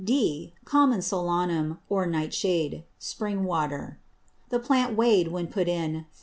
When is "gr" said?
5.93-5.99